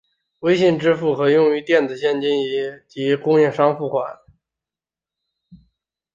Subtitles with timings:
[0.39, 2.47] 微信支付可用于电子现金以
[2.87, 4.17] 及供应商付款。